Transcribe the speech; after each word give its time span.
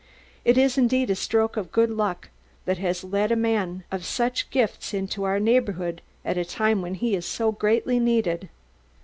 It 0.43 0.57
is 0.57 0.79
indeed 0.79 1.11
a 1.11 1.15
stroke 1.15 1.57
of 1.57 1.71
good 1.71 1.91
luck 1.91 2.29
that 2.65 2.79
has 2.79 3.03
led 3.03 3.31
a 3.31 3.35
man 3.35 3.83
of 3.91 4.03
such 4.03 4.49
gifts 4.49 4.95
into 4.95 5.25
our 5.25 5.39
neighbourhood 5.39 6.01
at 6.25 6.39
a 6.39 6.43
time 6.43 6.81
when 6.81 6.95
he 6.95 7.13
is 7.13 7.27
so 7.27 7.51
greatly 7.51 7.99
needed. 7.99 8.49